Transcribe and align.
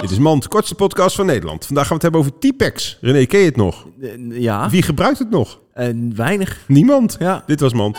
Dit 0.00 0.10
is 0.10 0.18
Mand, 0.18 0.48
kortste 0.48 0.74
podcast 0.74 1.16
van 1.16 1.26
Nederland. 1.26 1.66
Vandaag 1.66 1.86
gaan 1.86 1.98
we 1.98 2.06
het 2.06 2.14
hebben 2.14 2.32
over 2.32 2.52
T-Pex. 2.52 2.98
René, 3.00 3.24
ken 3.26 3.38
je 3.40 3.44
het 3.46 3.56
nog? 3.56 3.86
Ja, 4.30 4.70
Wie 4.70 4.82
gebruikt 4.82 5.18
het 5.18 5.30
nog? 5.30 5.60
en 5.74 6.12
weinig. 6.16 6.58
Niemand. 6.66 7.16
Ja. 7.18 7.42
Dit 7.46 7.60
was 7.60 7.72
Mand. 7.72 7.98